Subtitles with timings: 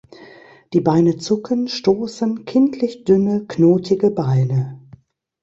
[0.73, 4.79] Die Beine zucken, stoßen, kindlich dünne, knotige Beine.